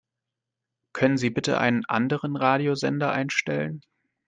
Können 0.93 1.17
Sie 1.19 1.29
bitte 1.29 1.59
einen 1.59 1.85
anderen 1.85 2.35
Radiosender 2.35 3.11
einstellen? 3.11 3.81